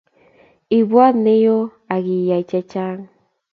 Ibwat 0.77 1.13
ne 1.23 1.33
yo 1.45 1.57
akiyay 1.95 2.43
chechang 2.49 3.01